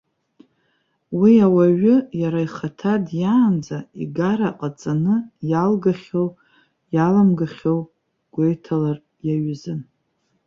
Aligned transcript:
Уи 1.19 1.33
ауаҩы, 1.45 1.95
иара 2.21 2.39
ихаҭа 2.45 2.93
диаанӡа, 3.07 3.77
игара 4.03 4.49
ҟаҵаны 4.59 5.15
иалгахьоу 5.49 6.29
иалымгахьоу 6.95 7.79
гәеиҭалар 8.33 8.97
иаҩызан. 9.25 9.81